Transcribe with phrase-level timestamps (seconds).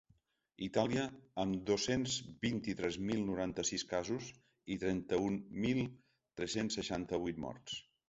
[0.67, 1.03] Itàlia,
[1.43, 2.15] amb dos-cents
[2.47, 4.33] vint-i-tres mil noranta-sis casos
[4.77, 7.83] i trenta-un mil tres-cents seixanta-vuit morts.